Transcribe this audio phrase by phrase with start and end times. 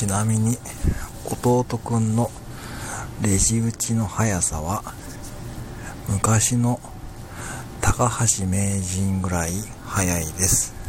[0.00, 0.56] ちなみに
[1.26, 2.30] 弟くんの
[3.20, 4.82] レジ打ちの速さは
[6.08, 6.80] 昔の
[7.82, 9.50] 高橋名人ぐらい
[9.84, 10.79] 速いです。